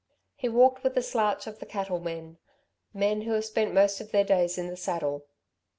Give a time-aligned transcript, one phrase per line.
[0.35, 2.39] He walked with the slouch of the cattle men
[2.91, 5.27] men who have spent most of their days in the saddle.